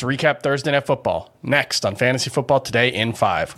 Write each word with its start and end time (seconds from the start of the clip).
to 0.00 0.06
recap 0.06 0.42
Thursday 0.42 0.72
Night 0.72 0.86
Football 0.86 1.30
next 1.42 1.84
on 1.84 1.94
Fantasy 1.94 2.30
Football 2.30 2.60
Today 2.60 2.88
in 2.88 3.12
5. 3.12 3.54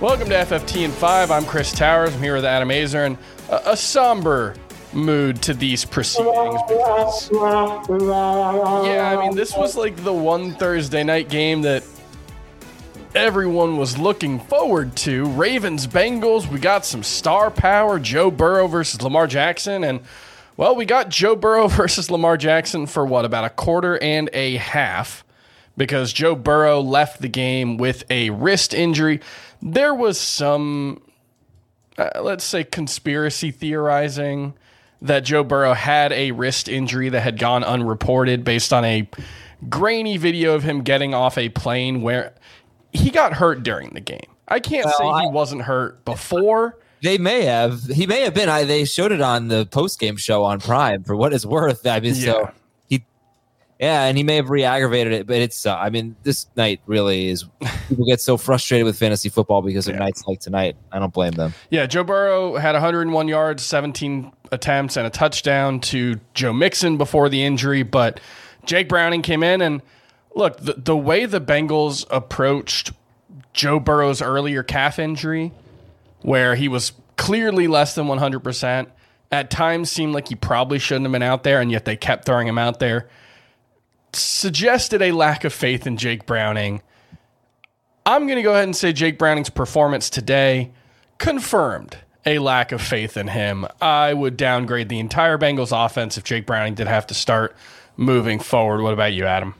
Welcome 0.00 0.28
to 0.28 0.34
FFT 0.36 0.84
in 0.84 0.92
5. 0.92 1.30
I'm 1.32 1.44
Chris 1.44 1.72
Towers. 1.72 2.14
I'm 2.14 2.22
here 2.22 2.36
with 2.36 2.44
Adam 2.44 2.68
Aizer 2.68 3.04
and 3.04 3.18
a, 3.48 3.72
a 3.72 3.76
somber 3.76 4.54
mood 4.92 5.42
to 5.42 5.54
these 5.54 5.84
proceedings 5.84 6.60
because, 6.68 7.30
yeah, 7.32 9.16
I 9.16 9.16
mean, 9.20 9.34
this 9.34 9.56
was 9.56 9.76
like 9.76 9.96
the 10.04 10.12
one 10.12 10.54
Thursday 10.54 11.02
night 11.02 11.28
game 11.28 11.62
that 11.62 11.82
everyone 13.16 13.76
was 13.76 13.98
looking 13.98 14.38
forward 14.38 14.94
to. 14.98 15.26
Ravens 15.30 15.88
Bengals, 15.88 16.46
we 16.46 16.60
got 16.60 16.86
some 16.86 17.02
star 17.02 17.50
power. 17.50 17.98
Joe 17.98 18.30
Burrow 18.30 18.68
versus 18.68 19.02
Lamar 19.02 19.26
Jackson. 19.26 19.82
And, 19.82 20.00
well, 20.56 20.74
we 20.76 20.84
got 20.84 21.08
Joe 21.08 21.36
Burrow 21.36 21.68
versus 21.68 22.10
Lamar 22.10 22.36
Jackson 22.36 22.86
for 22.86 23.04
what, 23.04 23.24
about 23.24 23.44
a 23.44 23.50
quarter 23.50 24.00
and 24.02 24.30
a 24.32 24.56
half 24.56 25.24
because 25.76 26.12
Joe 26.12 26.34
Burrow 26.34 26.80
left 26.80 27.20
the 27.20 27.28
game 27.28 27.76
with 27.76 28.04
a 28.10 28.30
wrist 28.30 28.74
injury. 28.74 29.20
There 29.62 29.94
was 29.94 30.20
some, 30.20 31.00
uh, 31.96 32.10
let's 32.22 32.44
say, 32.44 32.64
conspiracy 32.64 33.50
theorizing 33.50 34.54
that 35.02 35.24
Joe 35.24 35.44
Burrow 35.44 35.74
had 35.74 36.12
a 36.12 36.32
wrist 36.32 36.68
injury 36.68 37.08
that 37.08 37.20
had 37.20 37.38
gone 37.38 37.64
unreported 37.64 38.44
based 38.44 38.72
on 38.72 38.84
a 38.84 39.08
grainy 39.68 40.16
video 40.16 40.54
of 40.54 40.62
him 40.62 40.82
getting 40.82 41.14
off 41.14 41.38
a 41.38 41.48
plane 41.48 42.02
where 42.02 42.34
he 42.92 43.10
got 43.10 43.34
hurt 43.34 43.62
during 43.62 43.90
the 43.90 44.00
game. 44.00 44.20
I 44.48 44.60
can't 44.60 44.86
well, 44.86 44.94
say 44.98 45.04
he 45.04 45.28
I, 45.28 45.30
wasn't 45.30 45.62
hurt 45.62 46.04
before. 46.04 46.76
They 47.02 47.18
may 47.18 47.44
have. 47.44 47.84
He 47.84 48.06
may 48.06 48.22
have 48.22 48.34
been. 48.34 48.48
I 48.48 48.64
they 48.64 48.84
showed 48.84 49.12
it 49.12 49.20
on 49.20 49.48
the 49.48 49.66
post 49.66 49.98
game 49.98 50.16
show 50.16 50.44
on 50.44 50.60
Prime 50.60 51.02
for 51.02 51.16
what 51.16 51.32
it's 51.32 51.46
worth. 51.46 51.86
I 51.86 52.00
mean, 52.00 52.14
yeah. 52.14 52.24
so 52.24 52.50
he, 52.88 53.04
yeah, 53.78 54.04
and 54.04 54.16
he 54.16 54.22
may 54.22 54.36
have 54.36 54.50
re-aggravated 54.50 55.12
it, 55.12 55.26
but 55.26 55.36
it's. 55.36 55.64
Uh, 55.64 55.76
I 55.76 55.90
mean, 55.90 56.16
this 56.22 56.46
night 56.56 56.80
really 56.86 57.28
is. 57.28 57.46
People 57.88 58.04
get 58.04 58.20
so 58.20 58.36
frustrated 58.36 58.84
with 58.84 58.98
fantasy 58.98 59.28
football 59.28 59.62
because 59.62 59.88
of 59.88 59.94
yeah. 59.94 60.00
nights 60.00 60.24
like 60.26 60.40
tonight. 60.40 60.76
I 60.92 60.98
don't 60.98 61.12
blame 61.12 61.32
them. 61.32 61.54
Yeah, 61.70 61.86
Joe 61.86 62.04
Burrow 62.04 62.56
had 62.56 62.72
101 62.72 63.28
yards, 63.28 63.62
17 63.64 64.32
attempts, 64.52 64.96
and 64.96 65.06
a 65.06 65.10
touchdown 65.10 65.80
to 65.80 66.20
Joe 66.34 66.52
Mixon 66.52 66.98
before 66.98 67.28
the 67.28 67.42
injury, 67.42 67.82
but 67.82 68.20
Jake 68.64 68.88
Browning 68.88 69.22
came 69.22 69.42
in 69.42 69.62
and 69.62 69.82
look 70.34 70.58
the, 70.58 70.74
the 70.74 70.96
way 70.96 71.26
the 71.26 71.40
Bengals 71.40 72.06
approached 72.10 72.92
Joe 73.52 73.80
Burrow's 73.80 74.22
earlier 74.22 74.62
calf 74.62 74.98
injury, 74.98 75.52
where 76.22 76.54
he 76.54 76.68
was 76.68 76.92
clearly 77.16 77.66
less 77.66 77.94
than 77.94 78.06
100%, 78.06 78.86
at 79.32 79.50
times 79.50 79.90
seemed 79.90 80.12
like 80.12 80.28
he 80.28 80.34
probably 80.34 80.78
shouldn't 80.78 81.06
have 81.06 81.12
been 81.12 81.22
out 81.22 81.44
there, 81.44 81.60
and 81.60 81.70
yet 81.70 81.84
they 81.84 81.96
kept 81.96 82.24
throwing 82.24 82.48
him 82.48 82.58
out 82.58 82.80
there, 82.80 83.08
suggested 84.12 85.02
a 85.02 85.12
lack 85.12 85.44
of 85.44 85.52
faith 85.52 85.86
in 85.86 85.96
Jake 85.96 86.26
Browning. 86.26 86.82
I'm 88.06 88.26
going 88.26 88.36
to 88.36 88.42
go 88.42 88.52
ahead 88.52 88.64
and 88.64 88.74
say 88.74 88.92
Jake 88.92 89.18
Browning's 89.18 89.50
performance 89.50 90.10
today 90.10 90.72
confirmed 91.18 91.96
a 92.26 92.38
lack 92.38 92.72
of 92.72 92.82
faith 92.82 93.16
in 93.16 93.28
him. 93.28 93.66
I 93.80 94.14
would 94.14 94.36
downgrade 94.36 94.88
the 94.88 94.98
entire 94.98 95.38
Bengals 95.38 95.72
offense 95.72 96.18
if 96.18 96.24
Jake 96.24 96.46
Browning 96.46 96.74
did 96.74 96.88
have 96.88 97.06
to 97.08 97.14
start 97.14 97.54
moving 97.96 98.40
forward. 98.40 98.82
What 98.82 98.92
about 98.92 99.12
you, 99.12 99.26
Adam? 99.26 99.54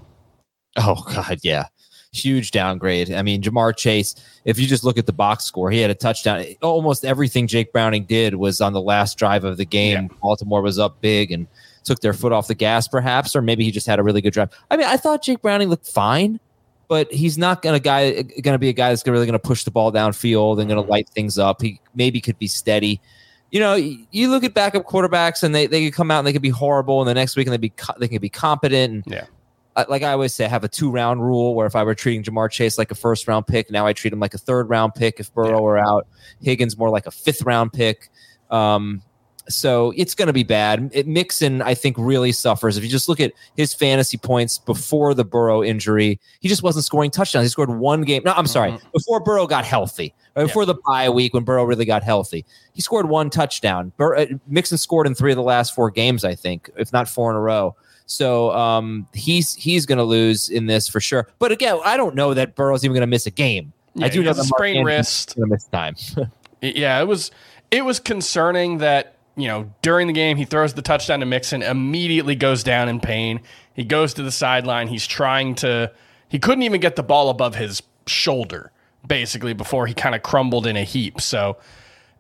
Oh 0.76 1.04
God, 1.06 1.38
yeah. 1.42 1.66
Huge 2.12 2.50
downgrade. 2.50 3.12
I 3.12 3.22
mean, 3.22 3.40
Ja'Marr 3.40 3.76
Chase, 3.76 4.16
if 4.44 4.58
you 4.58 4.66
just 4.66 4.82
look 4.82 4.98
at 4.98 5.06
the 5.06 5.12
box 5.12 5.44
score, 5.44 5.70
he 5.70 5.78
had 5.78 5.92
a 5.92 5.94
touchdown. 5.94 6.44
Almost 6.60 7.04
everything 7.04 7.46
Jake 7.46 7.72
Browning 7.72 8.04
did 8.04 8.34
was 8.34 8.60
on 8.60 8.72
the 8.72 8.80
last 8.80 9.16
drive 9.16 9.44
of 9.44 9.58
the 9.58 9.64
game. 9.64 10.08
Yeah. 10.10 10.16
Baltimore 10.20 10.60
was 10.60 10.76
up 10.76 11.00
big 11.00 11.30
and 11.30 11.46
took 11.84 12.00
their 12.00 12.12
foot 12.12 12.32
off 12.32 12.48
the 12.48 12.54
gas, 12.56 12.88
perhaps, 12.88 13.36
or 13.36 13.42
maybe 13.42 13.62
he 13.62 13.70
just 13.70 13.86
had 13.86 14.00
a 14.00 14.02
really 14.02 14.20
good 14.20 14.32
drive. 14.32 14.50
I 14.72 14.76
mean, 14.76 14.86
I 14.86 14.96
thought 14.96 15.22
Jake 15.22 15.40
Browning 15.40 15.68
looked 15.68 15.86
fine, 15.86 16.40
but 16.88 17.12
he's 17.12 17.38
not 17.38 17.62
gonna 17.62 17.78
guy 17.78 18.22
gonna 18.42 18.58
be 18.58 18.70
a 18.70 18.72
guy 18.72 18.88
that's 18.88 19.06
really 19.06 19.24
gonna 19.24 19.38
push 19.38 19.62
the 19.62 19.70
ball 19.70 19.92
downfield 19.92 20.58
and 20.58 20.68
gonna 20.68 20.82
mm-hmm. 20.82 20.90
light 20.90 21.08
things 21.10 21.38
up. 21.38 21.62
He 21.62 21.80
maybe 21.94 22.20
could 22.20 22.40
be 22.40 22.48
steady. 22.48 23.00
You 23.52 23.60
know, 23.60 23.76
you 23.76 24.30
look 24.30 24.42
at 24.42 24.52
backup 24.52 24.84
quarterbacks 24.84 25.44
and 25.44 25.54
they, 25.54 25.66
they 25.68 25.84
could 25.84 25.94
come 25.94 26.10
out 26.10 26.18
and 26.18 26.26
they 26.26 26.32
could 26.32 26.42
be 26.42 26.48
horrible, 26.48 27.00
and 27.00 27.08
the 27.08 27.14
next 27.14 27.36
week 27.36 27.46
and 27.46 27.52
they 27.52 27.58
be 27.58 27.72
they 28.00 28.08
can 28.08 28.20
be 28.20 28.28
competent. 28.28 28.92
And 28.92 29.04
yeah 29.06 29.26
like 29.88 30.02
I 30.02 30.12
always 30.12 30.34
say, 30.34 30.44
I 30.44 30.48
have 30.48 30.64
a 30.64 30.68
two 30.68 30.90
round 30.90 31.22
rule 31.22 31.54
where 31.54 31.66
if 31.66 31.76
I 31.76 31.84
were 31.84 31.94
treating 31.94 32.22
Ja'Marr 32.22 32.50
Chase 32.50 32.78
like 32.78 32.90
a 32.90 32.94
first 32.94 33.28
round 33.28 33.46
pick, 33.46 33.70
now 33.70 33.86
I 33.86 33.92
treat 33.92 34.12
him 34.12 34.20
like 34.20 34.34
a 34.34 34.38
third 34.38 34.68
round 34.68 34.94
pick 34.94 35.20
if 35.20 35.32
Burrow 35.32 35.50
yeah. 35.50 35.60
were 35.60 35.78
out. 35.78 36.06
Higgins 36.42 36.76
more 36.76 36.90
like 36.90 37.06
a 37.06 37.10
fifth 37.10 37.42
round 37.42 37.72
pick. 37.72 38.10
Um, 38.50 39.02
so 39.48 39.92
it's 39.96 40.14
going 40.14 40.28
to 40.28 40.32
be 40.32 40.42
bad. 40.42 40.90
It, 40.92 41.06
Mixon, 41.06 41.62
I 41.62 41.74
think, 41.74 41.96
really 41.98 42.32
suffers. 42.32 42.76
If 42.76 42.84
you 42.84 42.90
just 42.90 43.08
look 43.08 43.20
at 43.20 43.32
his 43.56 43.74
fantasy 43.74 44.16
points 44.16 44.58
before 44.58 45.14
the 45.14 45.24
Burrow 45.24 45.62
injury, 45.62 46.20
he 46.40 46.48
just 46.48 46.62
wasn't 46.62 46.84
scoring 46.84 47.10
touchdowns. 47.10 47.46
He 47.46 47.48
scored 47.48 47.70
one 47.70 48.02
game. 48.02 48.22
No, 48.24 48.32
I'm 48.32 48.46
sorry. 48.46 48.72
Mm-hmm. 48.72 48.88
Before 48.92 49.20
Burrow 49.20 49.46
got 49.46 49.64
healthy, 49.64 50.14
before 50.34 50.62
yeah. 50.62 50.66
the 50.66 50.78
bye 50.86 51.10
week 51.10 51.34
when 51.34 51.44
Burrow 51.44 51.64
really 51.64 51.84
got 51.84 52.02
healthy, 52.02 52.44
he 52.72 52.82
scored 52.82 53.08
one 53.08 53.30
touchdown. 53.30 53.92
Bur- 53.96 54.16
uh, 54.16 54.26
Mixon 54.46 54.78
scored 54.78 55.06
in 55.06 55.14
three 55.14 55.32
of 55.32 55.36
the 55.36 55.42
last 55.42 55.74
four 55.74 55.90
games, 55.90 56.24
I 56.24 56.34
think, 56.34 56.70
if 56.76 56.92
not 56.92 57.08
four 57.08 57.30
in 57.30 57.36
a 57.36 57.40
row. 57.40 57.74
So 58.10 58.50
um, 58.50 59.06
he's 59.14 59.54
he's 59.54 59.86
going 59.86 59.98
to 59.98 60.04
lose 60.04 60.48
in 60.48 60.66
this 60.66 60.88
for 60.88 61.00
sure. 61.00 61.28
But 61.38 61.52
again, 61.52 61.78
I 61.84 61.96
don't 61.96 62.16
know 62.16 62.34
that 62.34 62.56
Burrow's 62.56 62.84
even 62.84 62.94
going 62.94 63.02
to 63.02 63.06
miss 63.06 63.26
a 63.26 63.30
game. 63.30 63.72
Yeah, 63.94 64.06
I 64.06 64.08
do 64.08 64.22
know 64.24 64.32
that 64.32 64.44
sprain 64.44 64.84
wrist. 64.84 65.36
Going 65.36 65.48
to 65.48 65.54
miss 65.54 65.64
time. 65.66 65.94
yeah, 66.60 67.00
it 67.00 67.06
was 67.06 67.30
it 67.70 67.84
was 67.84 68.00
concerning 68.00 68.78
that 68.78 69.14
you 69.36 69.46
know 69.46 69.72
during 69.80 70.08
the 70.08 70.12
game 70.12 70.36
he 70.36 70.44
throws 70.44 70.74
the 70.74 70.82
touchdown 70.82 71.20
to 71.20 71.26
Mixon, 71.26 71.62
immediately 71.62 72.34
goes 72.34 72.64
down 72.64 72.88
in 72.88 72.98
pain. 72.98 73.40
He 73.74 73.84
goes 73.84 74.12
to 74.14 74.24
the 74.24 74.32
sideline. 74.32 74.88
He's 74.88 75.06
trying 75.06 75.54
to. 75.56 75.92
He 76.28 76.40
couldn't 76.40 76.62
even 76.62 76.80
get 76.80 76.96
the 76.96 77.04
ball 77.04 77.30
above 77.30 77.54
his 77.54 77.80
shoulder 78.06 78.72
basically 79.06 79.52
before 79.52 79.86
he 79.86 79.94
kind 79.94 80.16
of 80.16 80.22
crumbled 80.22 80.66
in 80.66 80.76
a 80.76 80.84
heap. 80.84 81.20
So 81.20 81.58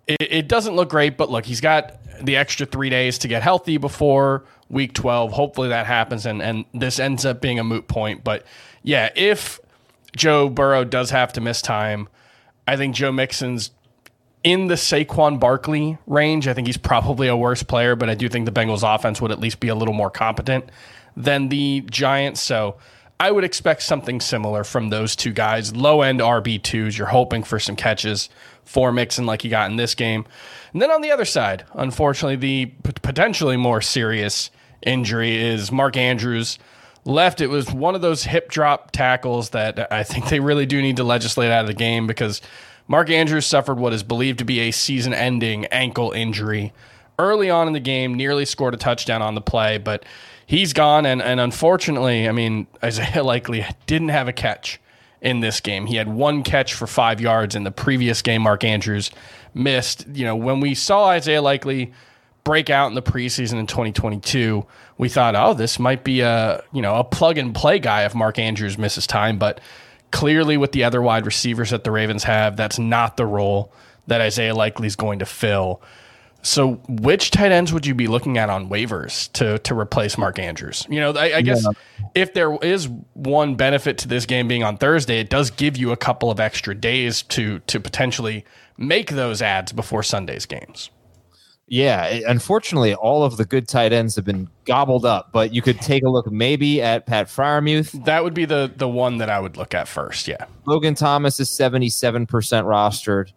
it, 0.06 0.16
it 0.20 0.48
doesn't 0.48 0.76
look 0.76 0.88
great. 0.88 1.16
But 1.16 1.30
look, 1.30 1.46
he's 1.46 1.60
got 1.60 1.96
the 2.24 2.36
extra 2.36 2.64
three 2.64 2.90
days 2.90 3.18
to 3.18 3.28
get 3.28 3.42
healthy 3.42 3.76
before 3.76 4.44
week 4.70 4.94
12. 4.94 5.32
Hopefully 5.32 5.68
that 5.68 5.86
happens 5.86 6.24
and, 6.24 6.40
and 6.40 6.64
this 6.72 6.98
ends 6.98 7.26
up 7.26 7.40
being 7.40 7.58
a 7.58 7.64
moot 7.64 7.88
point. 7.88 8.24
But 8.24 8.44
yeah, 8.82 9.10
if 9.14 9.60
Joe 10.16 10.48
Burrow 10.48 10.84
does 10.84 11.10
have 11.10 11.32
to 11.34 11.40
miss 11.40 11.60
time, 11.60 12.08
I 12.66 12.76
think 12.76 12.94
Joe 12.94 13.12
Mixon's 13.12 13.72
in 14.42 14.68
the 14.68 14.76
Saquon 14.76 15.38
Barkley 15.38 15.98
range. 16.06 16.48
I 16.48 16.54
think 16.54 16.66
he's 16.66 16.76
probably 16.76 17.28
a 17.28 17.36
worse 17.36 17.62
player, 17.62 17.96
but 17.96 18.08
I 18.08 18.14
do 18.14 18.28
think 18.28 18.46
the 18.46 18.52
Bengals 18.52 18.82
offense 18.82 19.20
would 19.20 19.32
at 19.32 19.40
least 19.40 19.60
be 19.60 19.68
a 19.68 19.74
little 19.74 19.94
more 19.94 20.10
competent 20.10 20.70
than 21.16 21.48
the 21.48 21.82
Giants. 21.90 22.40
So 22.40 22.76
I 23.18 23.30
would 23.30 23.44
expect 23.44 23.82
something 23.82 24.20
similar 24.20 24.64
from 24.64 24.88
those 24.88 25.14
two 25.14 25.32
guys. 25.32 25.76
Low 25.76 26.00
end 26.00 26.20
RB2s. 26.20 26.96
You're 26.96 27.08
hoping 27.08 27.42
for 27.42 27.58
some 27.58 27.76
catches 27.76 28.30
for 28.64 28.92
Mixon 28.92 29.26
like 29.26 29.42
he 29.42 29.48
got 29.48 29.70
in 29.70 29.76
this 29.76 29.94
game. 29.94 30.24
And 30.72 30.80
then 30.80 30.90
on 30.90 31.02
the 31.02 31.10
other 31.10 31.24
side, 31.24 31.64
unfortunately, 31.74 32.36
the 32.36 32.66
p- 32.66 32.92
potentially 33.02 33.56
more 33.56 33.82
serious 33.82 34.50
injury 34.82 35.36
is 35.36 35.70
Mark 35.70 35.96
Andrews 35.96 36.58
left. 37.04 37.40
It 37.40 37.48
was 37.48 37.72
one 37.72 37.94
of 37.94 38.00
those 38.00 38.24
hip 38.24 38.50
drop 38.50 38.90
tackles 38.90 39.50
that 39.50 39.92
I 39.92 40.02
think 40.02 40.28
they 40.28 40.40
really 40.40 40.66
do 40.66 40.80
need 40.82 40.96
to 40.96 41.04
legislate 41.04 41.50
out 41.50 41.62
of 41.62 41.66
the 41.66 41.74
game 41.74 42.06
because 42.06 42.40
Mark 42.88 43.10
Andrews 43.10 43.46
suffered 43.46 43.78
what 43.78 43.92
is 43.92 44.02
believed 44.02 44.38
to 44.40 44.44
be 44.44 44.60
a 44.60 44.70
season 44.70 45.14
ending 45.14 45.66
ankle 45.66 46.12
injury 46.12 46.72
early 47.20 47.50
on 47.50 47.66
in 47.66 47.72
the 47.72 47.80
game, 47.80 48.14
nearly 48.14 48.44
scored 48.44 48.74
a 48.74 48.78
touchdown 48.78 49.22
on 49.22 49.34
the 49.34 49.40
play, 49.40 49.78
but 49.78 50.04
he's 50.46 50.72
gone. 50.72 51.06
And, 51.06 51.22
and 51.22 51.38
unfortunately, 51.38 52.28
I 52.28 52.32
mean, 52.32 52.66
Isaiah 52.82 53.22
Likely 53.22 53.64
didn't 53.86 54.08
have 54.08 54.26
a 54.26 54.32
catch 54.32 54.80
in 55.20 55.40
this 55.40 55.60
game. 55.60 55.86
He 55.86 55.96
had 55.96 56.08
one 56.08 56.42
catch 56.42 56.72
for 56.72 56.86
five 56.86 57.20
yards 57.20 57.54
in 57.54 57.62
the 57.64 57.70
previous 57.70 58.22
game. 58.22 58.42
Mark 58.42 58.64
Andrews 58.64 59.10
missed. 59.52 60.06
You 60.08 60.24
know, 60.24 60.34
when 60.34 60.60
we 60.60 60.74
saw 60.74 61.08
Isaiah 61.08 61.42
Likely 61.42 61.92
break 62.50 62.68
out 62.68 62.88
in 62.88 62.96
the 62.96 63.02
preseason 63.02 63.60
in 63.60 63.66
2022, 63.68 64.66
we 64.98 65.08
thought, 65.08 65.36
oh, 65.36 65.54
this 65.54 65.78
might 65.78 66.02
be 66.02 66.18
a 66.18 66.60
you 66.72 66.82
know 66.82 66.96
a 66.96 67.04
plug 67.04 67.38
and 67.38 67.54
play 67.54 67.78
guy 67.78 68.02
if 68.02 68.12
Mark 68.12 68.40
Andrews 68.40 68.76
misses 68.76 69.06
time. 69.06 69.38
But 69.38 69.60
clearly, 70.10 70.56
with 70.56 70.72
the 70.72 70.82
other 70.82 71.00
wide 71.00 71.26
receivers 71.26 71.70
that 71.70 71.84
the 71.84 71.92
Ravens 71.92 72.24
have, 72.24 72.56
that's 72.56 72.76
not 72.76 73.16
the 73.16 73.24
role 73.24 73.72
that 74.08 74.20
Isaiah 74.20 74.52
Likely 74.52 74.88
is 74.88 74.96
going 74.96 75.20
to 75.20 75.26
fill. 75.26 75.80
So, 76.42 76.82
which 76.88 77.30
tight 77.30 77.52
ends 77.52 77.72
would 77.72 77.86
you 77.86 77.94
be 77.94 78.08
looking 78.08 78.36
at 78.36 78.50
on 78.50 78.68
waivers 78.68 79.30
to 79.34 79.60
to 79.60 79.78
replace 79.78 80.18
Mark 80.18 80.40
Andrews? 80.40 80.84
You 80.90 80.98
know, 80.98 81.12
I, 81.12 81.36
I 81.36 81.42
guess 81.42 81.62
yeah. 81.62 82.10
if 82.16 82.34
there 82.34 82.52
is 82.62 82.88
one 83.12 83.54
benefit 83.54 83.96
to 83.98 84.08
this 84.08 84.26
game 84.26 84.48
being 84.48 84.64
on 84.64 84.76
Thursday, 84.76 85.20
it 85.20 85.30
does 85.30 85.52
give 85.52 85.76
you 85.76 85.92
a 85.92 85.96
couple 85.96 86.32
of 86.32 86.40
extra 86.40 86.74
days 86.74 87.22
to 87.22 87.60
to 87.60 87.78
potentially 87.78 88.44
make 88.76 89.10
those 89.10 89.40
adds 89.40 89.70
before 89.70 90.02
Sunday's 90.02 90.46
games. 90.46 90.90
Yeah, 91.70 92.04
unfortunately, 92.26 92.94
all 92.96 93.22
of 93.22 93.36
the 93.36 93.44
good 93.44 93.68
tight 93.68 93.92
ends 93.92 94.16
have 94.16 94.24
been 94.24 94.48
gobbled 94.64 95.06
up. 95.06 95.30
But 95.32 95.54
you 95.54 95.62
could 95.62 95.80
take 95.80 96.02
a 96.02 96.08
look 96.08 96.30
maybe 96.30 96.82
at 96.82 97.06
Pat 97.06 97.28
Freiermuth. 97.28 98.04
That 98.04 98.24
would 98.24 98.34
be 98.34 98.44
the 98.44 98.72
the 98.76 98.88
one 98.88 99.18
that 99.18 99.30
I 99.30 99.38
would 99.38 99.56
look 99.56 99.72
at 99.72 99.86
first. 99.86 100.26
Yeah, 100.26 100.46
Logan 100.66 100.96
Thomas 100.96 101.38
is 101.38 101.48
seventy 101.48 101.88
seven 101.88 102.26
percent 102.26 102.66
rostered. 102.66 103.32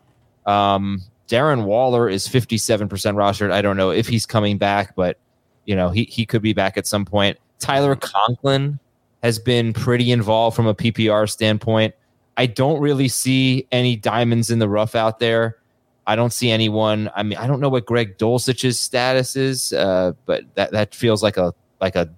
Um, 0.48 1.04
Darren 1.28 1.64
Waller 1.64 2.10
is 2.10 2.28
57% 2.28 2.90
rostered. 2.90 3.52
I 3.52 3.62
don't 3.62 3.78
know 3.78 3.92
if 3.92 4.08
he's 4.08 4.26
coming 4.26 4.58
back, 4.58 4.96
but 4.96 5.18
you 5.66 5.76
know, 5.76 5.90
he, 5.90 6.04
he 6.04 6.26
could 6.26 6.42
be 6.42 6.54
back 6.54 6.78
at 6.78 6.86
some 6.86 7.06
point. 7.06 7.38
Tyler 7.60 7.96
Conklin 7.96 8.80
has 9.24 9.40
been 9.40 9.72
pretty 9.72 10.12
involved 10.12 10.56
from 10.56 10.68
a 10.68 10.76
PPR 10.76 11.30
standpoint. 11.30 11.96
I 12.36 12.46
don't 12.46 12.82
really 12.82 13.08
see 13.08 13.68
any 13.72 13.96
diamonds 13.96 14.52
in 14.52 14.60
the 14.60 14.68
rough 14.68 14.96
out 14.96 15.20
there. 15.20 15.58
I 16.06 16.16
don't 16.16 16.34
see 16.34 16.52
anyone. 16.52 17.10
I 17.16 17.24
mean, 17.24 17.38
I 17.38 17.48
don't 17.48 17.60
know 17.60 17.70
what 17.70 17.86
Greg 17.86 18.18
Dulcich's 18.18 18.78
status 18.80 19.36
is, 19.36 19.74
uh, 19.74 20.14
but 20.26 20.44
that 20.56 20.72
that 20.72 20.94
feels 20.96 21.24
like 21.24 21.38
a 21.38 21.54
like 21.80 21.96
a 21.96 22.10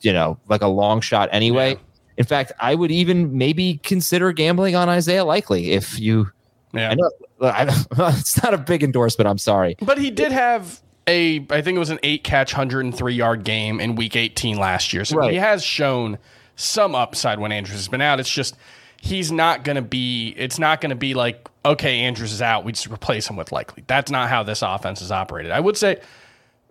you 0.00 0.12
know 0.12 0.38
like 0.48 0.62
a 0.62 0.68
long 0.68 1.00
shot 1.00 1.28
anyway. 1.32 1.72
Yeah. 1.74 1.80
In 2.18 2.24
fact, 2.24 2.52
I 2.60 2.74
would 2.74 2.90
even 2.90 3.36
maybe 3.36 3.80
consider 3.82 4.32
gambling 4.32 4.76
on 4.76 4.88
Isaiah 4.88 5.24
Likely 5.24 5.72
if 5.72 5.98
you. 5.98 6.30
Yeah. 6.74 6.90
I 6.90 6.94
know 6.94 7.10
I, 7.42 7.66
it's 8.18 8.42
not 8.42 8.54
a 8.54 8.58
big 8.58 8.82
endorsement. 8.82 9.28
I'm 9.28 9.38
sorry. 9.38 9.76
But 9.80 9.98
he 9.98 10.10
did 10.10 10.32
have 10.32 10.80
a, 11.06 11.44
I 11.50 11.60
think 11.62 11.76
it 11.76 11.78
was 11.78 11.90
an 11.90 11.98
eight 12.02 12.22
catch, 12.24 12.52
103 12.52 13.14
yard 13.14 13.44
game 13.44 13.80
in 13.80 13.96
week 13.96 14.14
18 14.16 14.56
last 14.58 14.92
year. 14.92 15.04
So 15.04 15.16
Right. 15.16 15.32
he 15.32 15.38
has 15.38 15.64
shown 15.64 16.18
some 16.56 16.94
upside 16.94 17.38
when 17.40 17.50
Andrews 17.52 17.76
has 17.78 17.88
been 17.88 18.00
out. 18.00 18.20
It's 18.20 18.30
just, 18.30 18.56
he's 19.04 19.32
not 19.32 19.64
going 19.64 19.74
to 19.74 19.82
be, 19.82 20.28
it's 20.38 20.60
not 20.60 20.80
going 20.80 20.90
to 20.90 20.96
be 20.96 21.12
like, 21.12 21.48
okay, 21.64 21.98
Andrews 22.02 22.32
is 22.32 22.40
out. 22.40 22.64
We 22.64 22.70
just 22.70 22.86
replace 22.86 23.28
him 23.28 23.34
with 23.34 23.50
likely. 23.50 23.82
That's 23.88 24.12
not 24.12 24.28
how 24.30 24.44
this 24.44 24.62
offense 24.62 25.02
is 25.02 25.10
operated. 25.10 25.50
I 25.50 25.58
would 25.58 25.76
say 25.76 26.00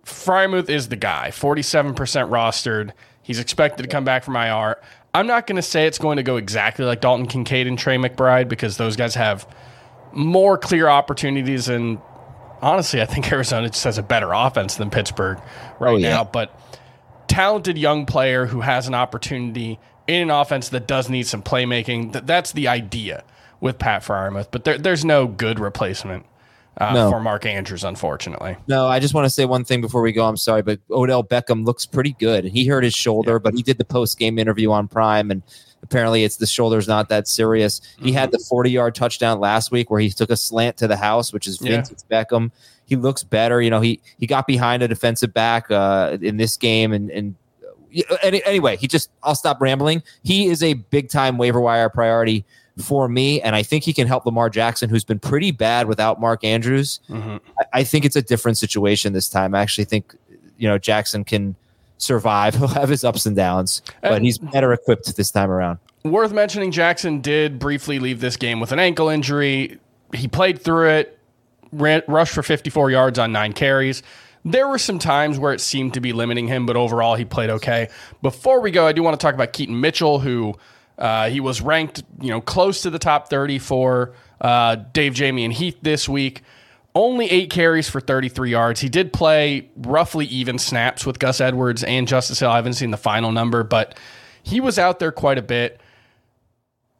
Freiermuth 0.04 0.70
is 0.70 0.88
the 0.88 0.96
guy, 0.96 1.28
47% 1.30 1.94
rostered. 1.94 2.92
He's 3.22 3.38
expected 3.38 3.82
to 3.82 3.88
come 3.90 4.04
back 4.04 4.24
from 4.24 4.34
IR. 4.36 4.80
I'm 5.12 5.26
not 5.26 5.46
going 5.46 5.56
to 5.56 5.62
say 5.62 5.86
it's 5.86 5.98
going 5.98 6.16
to 6.16 6.22
go 6.22 6.38
exactly 6.38 6.86
like 6.86 7.02
Dalton 7.02 7.26
Kincaid 7.26 7.66
and 7.66 7.78
Trey 7.78 7.98
McBride 7.98 8.48
because 8.48 8.78
those 8.78 8.96
guys 8.96 9.14
have 9.14 9.46
more 10.12 10.56
clear 10.56 10.88
opportunities 10.88 11.68
and 11.68 11.98
honestly, 12.62 13.02
I 13.02 13.06
think 13.06 13.30
Arizona 13.30 13.68
just 13.68 13.84
has 13.84 13.98
a 13.98 14.02
better 14.02 14.32
offense 14.32 14.76
than 14.76 14.88
Pittsburgh 14.88 15.38
right 15.78 15.90
Oh, 15.92 15.96
yeah. 15.96 16.08
now. 16.10 16.24
But 16.24 16.58
talented 17.28 17.76
young 17.76 18.06
player 18.06 18.46
who 18.46 18.62
has 18.62 18.88
an 18.88 18.94
opportunity 18.94 19.78
in 20.06 20.22
an 20.22 20.30
offense 20.30 20.68
that 20.70 20.86
does 20.86 21.08
need 21.08 21.26
some 21.26 21.42
playmaking. 21.42 22.12
Th- 22.12 22.24
that's 22.24 22.52
the 22.52 22.68
idea 22.68 23.24
with 23.60 23.78
Pat 23.78 24.02
Freiermuth. 24.02 24.48
But 24.50 24.64
there, 24.64 24.78
there's 24.78 25.04
no 25.04 25.26
good 25.26 25.60
replacement 25.60 26.26
uh, 26.78 26.92
No. 26.94 27.10
for 27.10 27.20
Mark 27.20 27.46
Andrews, 27.46 27.84
unfortunately. 27.84 28.56
No, 28.66 28.86
I 28.86 28.98
just 28.98 29.14
want 29.14 29.26
to 29.26 29.30
say 29.30 29.44
one 29.44 29.64
thing 29.64 29.80
before 29.80 30.02
we 30.02 30.12
go. 30.12 30.24
I'm 30.26 30.36
sorry, 30.36 30.62
but 30.62 30.80
Odell 30.90 31.22
Beckham 31.22 31.64
looks 31.64 31.86
pretty 31.86 32.16
good. 32.18 32.44
He 32.44 32.66
hurt 32.66 32.82
his 32.84 32.94
shoulder, 32.94 33.38
but 33.38 33.54
he 33.54 33.62
did 33.62 33.78
the 33.78 33.84
post 33.84 34.18
game 34.18 34.38
interview 34.38 34.72
on 34.72 34.88
Prime, 34.88 35.30
and 35.30 35.42
apparently 35.82 36.24
it's 36.24 36.36
the 36.36 36.46
shoulder's 36.46 36.88
not 36.88 37.08
that 37.10 37.28
serious. 37.28 37.80
He 38.00 38.10
had 38.12 38.32
the 38.32 38.38
40 38.38 38.70
yard 38.70 38.94
touchdown 38.94 39.38
last 39.38 39.70
week 39.70 39.90
where 39.90 40.00
he 40.00 40.10
took 40.10 40.30
a 40.30 40.36
slant 40.36 40.78
to 40.78 40.88
the 40.88 40.96
house, 40.96 41.32
which 41.32 41.46
is 41.46 41.60
Yeah. 41.60 41.82
Beckham. 42.10 42.50
He 42.84 42.96
looks 42.96 43.22
better. 43.22 43.62
You 43.62 43.70
know, 43.70 43.80
he 43.80 44.00
he 44.18 44.26
got 44.26 44.46
behind 44.46 44.82
a 44.82 44.88
defensive 44.88 45.32
back 45.32 45.70
uh, 45.70 46.18
in 46.20 46.36
this 46.36 46.56
game, 46.56 46.92
and 46.92 47.10
and 47.10 47.36
any, 48.22 48.44
anyway, 48.44 48.76
he 48.76 48.86
just 48.86 49.10
I'll 49.22 49.34
stop 49.34 49.60
rambling. 49.60 50.02
He 50.22 50.46
is 50.46 50.62
a 50.62 50.74
big 50.74 51.08
time 51.08 51.38
waiver 51.38 51.60
wire 51.60 51.88
priority 51.88 52.44
for 52.78 53.08
me, 53.08 53.40
and 53.42 53.54
I 53.54 53.62
think 53.62 53.84
he 53.84 53.92
can 53.92 54.06
help 54.06 54.24
Lamar 54.24 54.48
Jackson, 54.48 54.88
who's 54.88 55.04
been 55.04 55.18
pretty 55.18 55.50
bad 55.50 55.86
without 55.88 56.20
Mark 56.20 56.42
Andrews. 56.44 57.00
Mhm. 57.10 57.40
I- 57.58 57.80
I 57.80 57.84
think 57.84 58.04
it's 58.04 58.16
a 58.16 58.22
different 58.22 58.56
situation 58.58 59.12
this 59.12 59.28
time. 59.28 59.54
I 59.54 59.60
actually 59.60 59.84
think 59.84 60.14
you 60.58 60.68
know 60.68 60.78
Jackson 60.78 61.24
can 61.24 61.54
survive. 61.98 62.54
He'll 62.58 62.68
have 62.68 62.88
his 62.88 63.04
ups 63.04 63.26
and 63.26 63.36
downs, 63.36 63.82
but 64.00 64.12
And- 64.12 64.24
he's 64.24 64.38
better 64.38 64.72
equipped 64.72 65.14
this 65.16 65.30
time 65.30 65.50
around. 65.50 65.78
Worth 66.04 66.32
mentioning, 66.32 66.72
Jackson 66.72 67.20
did 67.20 67.58
briefly 67.60 67.98
leave 68.00 68.20
this 68.20 68.36
game 68.36 68.58
with 68.58 68.72
an 68.72 68.78
ankle 68.80 69.08
injury. 69.08 69.78
He 70.14 70.26
played 70.26 70.60
through 70.60 70.88
it, 70.90 71.16
ran, 71.72 72.02
rushed 72.08 72.32
for 72.34 72.42
54 72.42 72.90
yards 72.90 73.18
on 73.20 73.30
nine 73.32 73.52
carries. 73.52 74.02
There 74.44 74.66
were 74.66 74.78
some 74.78 74.98
times 74.98 75.38
where 75.38 75.52
it 75.52 75.60
seemed 75.60 75.94
to 75.94 76.00
be 76.00 76.12
limiting 76.12 76.48
him, 76.48 76.66
but 76.66 76.76
overall 76.76 77.14
he 77.14 77.24
played 77.24 77.50
okay. 77.50 77.88
Before 78.22 78.60
we 78.60 78.70
go, 78.70 78.86
I 78.86 78.92
do 78.92 79.02
want 79.02 79.18
to 79.18 79.24
talk 79.24 79.34
about 79.34 79.52
Keaton 79.52 79.80
Mitchell, 79.80 80.18
who 80.18 80.54
uh, 80.98 81.30
he 81.30 81.40
was 81.40 81.60
ranked, 81.60 82.02
you 82.20 82.30
know, 82.30 82.40
close 82.40 82.82
to 82.82 82.90
the 82.90 82.98
top 82.98 83.30
30 83.30 83.58
for 83.58 84.14
uh, 84.40 84.76
Dave, 84.92 85.14
Jamey, 85.14 85.44
and 85.44 85.52
Heath 85.52 85.78
this 85.82 86.08
week. 86.08 86.42
Only 86.94 87.30
eight 87.30 87.50
carries 87.50 87.88
for 87.88 88.00
33 88.00 88.50
yards. 88.50 88.80
He 88.80 88.88
did 88.88 89.12
play 89.12 89.70
roughly 89.76 90.26
even 90.26 90.58
snaps 90.58 91.06
with 91.06 91.18
Gus 91.18 91.40
Edwards 91.40 91.82
and 91.82 92.06
Justice 92.06 92.40
Hill. 92.40 92.50
I 92.50 92.56
haven't 92.56 92.74
seen 92.74 92.90
the 92.90 92.98
final 92.98 93.32
number, 93.32 93.62
but 93.62 93.98
he 94.42 94.60
was 94.60 94.78
out 94.78 94.98
there 94.98 95.12
quite 95.12 95.38
a 95.38 95.42
bit. 95.42 95.80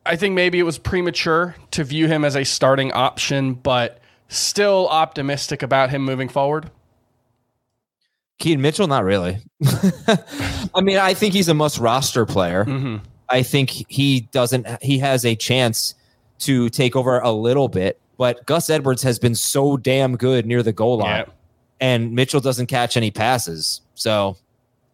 I 0.07 0.17
think 0.17 0.35
maybe 0.35 0.59
it 0.59 0.63
was 0.63 0.79
premature 0.79 1.57
to 1.73 1.85
view 1.85 2.09
him 2.09 2.25
as 2.25 2.37
a 2.37 2.45
starting 2.45 2.93
option, 2.93 3.55
but 3.55 4.01
still 4.29 4.89
optimistic 4.89 5.63
about 5.63 5.91
him 5.91 6.03
moving 6.05 6.29
forward. 6.29 6.71
Keaton 8.43 8.61
Mitchell, 8.61 8.89
not 8.89 9.05
really. 9.05 9.39
I 10.75 10.81
mean, 10.81 10.99
I 10.99 11.15
think 11.15 11.33
he's 11.33 11.49
a 11.49 11.55
must 11.55 11.79
roster 11.79 12.27
player. 12.27 12.65
Mm-hmm. 12.65 12.97
I 13.29 13.43
think 13.45 13.71
he 13.89 14.23
doesn't. 14.33 14.67
He 14.83 14.99
has 14.99 15.25
a 15.25 15.37
chance 15.37 15.95
to 16.41 16.69
take 16.69 16.97
over 16.97 17.21
a 17.21 17.31
little 17.31 17.69
bit, 17.69 18.01
but 18.19 18.45
Gus 18.47 18.69
Edwards 18.69 19.03
has 19.05 19.19
been 19.21 19.37
so 19.37 19.77
damn 19.77 20.17
good 20.17 20.45
near 20.45 20.63
the 20.65 20.73
goal 20.73 20.99
line, 20.99 21.21
Yeah. 21.21 21.33
and 21.81 22.13
Mitchell 22.13 22.41
doesn't 22.41 22.67
catch 22.67 22.97
any 22.97 23.13
passes. 23.13 23.81
So 23.95 24.37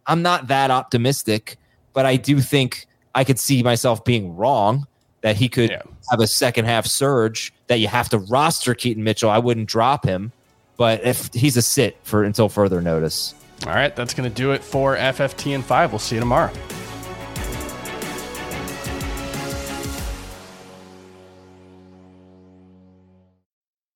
I'm 0.07 0.21
not 0.21 0.49
that 0.49 0.71
optimistic, 0.71 1.57
but 1.95 2.05
I 2.05 2.17
do 2.17 2.41
think 2.41 2.87
I 3.15 3.25
could 3.25 3.39
see 3.39 3.63
myself 3.63 4.05
being 4.05 4.37
wrong 4.37 4.87
that 5.23 5.37
he 5.37 5.49
could 5.49 5.71
Yeah. 5.71 5.83
have 6.11 6.21
a 6.21 6.27
second 6.27 6.67
half 6.67 6.85
surge 6.87 7.53
that 7.69 7.81
you 7.81 7.89
have 7.89 8.11
to 8.11 8.19
roster 8.19 8.75
Keaton 8.75 9.03
Mitchell. 9.03 9.31
I 9.31 9.39
wouldn't 9.39 9.69
drop 9.69 10.05
him, 10.05 10.33
but 10.77 11.03
if 11.05 11.31
he's 11.33 11.57
a 11.57 11.63
sit 11.63 11.97
for 12.05 12.23
until 12.25 12.49
further 12.51 12.81
notice. 12.83 13.35
All 13.67 13.75
right, 13.75 13.95
that's 13.95 14.15
going 14.15 14.29
to 14.29 14.35
do 14.35 14.53
it 14.53 14.63
for 14.63 14.97
FFT 14.97 15.55
and 15.55 15.65
5. 15.65 15.93
We'll 15.93 15.99
see 15.99 16.17
you 16.17 16.21
tomorrow. 16.21 16.53